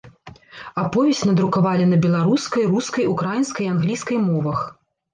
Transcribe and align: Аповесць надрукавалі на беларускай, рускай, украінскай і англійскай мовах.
Аповесць 0.83 1.21
надрукавалі 1.33 1.85
на 1.91 2.01
беларускай, 2.07 2.69
рускай, 2.75 3.11
украінскай 3.13 3.65
і 3.71 3.73
англійскай 3.79 4.17
мовах. 4.29 4.69